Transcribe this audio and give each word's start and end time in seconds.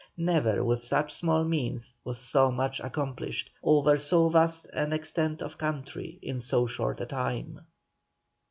Never 0.17 0.63
with 0.63 0.83
such 0.83 1.13
small 1.13 1.43
means 1.45 1.93
was 2.03 2.17
so 2.17 2.49
much 2.51 2.79
accomplished, 2.79 3.51
over 3.61 3.99
so 3.99 4.29
vast 4.29 4.65
an 4.73 4.93
extent 4.93 5.43
of 5.43 5.59
country, 5.59 6.17
in 6.23 6.39
so 6.39 6.65
short 6.65 6.99
a 7.01 7.05
time. 7.05 7.59